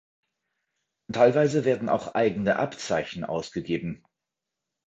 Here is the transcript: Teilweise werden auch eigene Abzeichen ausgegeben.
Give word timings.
Teilweise 1.13 1.63
werden 1.63 1.87
auch 1.87 2.15
eigene 2.15 2.55
Abzeichen 2.55 3.23
ausgegeben. 3.23 4.03